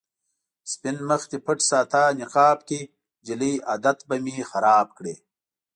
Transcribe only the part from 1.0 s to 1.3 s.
مخ